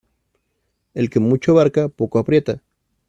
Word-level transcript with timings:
El 0.95 1.11
que 1.11 1.19
mucho 1.19 1.51
abarca 1.51 1.87
poco 1.87 2.17
aprieta. 2.17 2.63